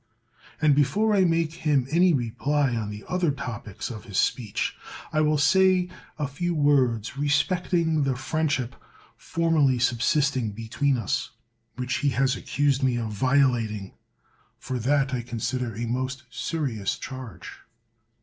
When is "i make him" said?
1.13-1.85